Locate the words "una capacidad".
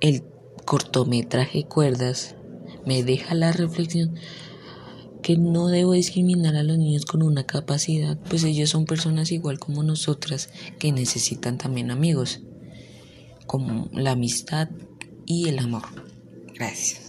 7.22-8.18